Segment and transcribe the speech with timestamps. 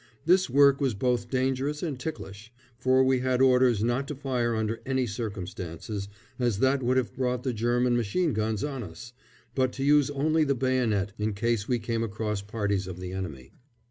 [0.25, 4.81] This work was both dangerous and ticklish, for we had orders not to fire under
[4.83, 6.07] any circumstances,
[6.39, 9.13] as that would have brought the German machine guns on us;
[9.53, 13.51] but to use only the bayonet in case we came across parties of the enemy.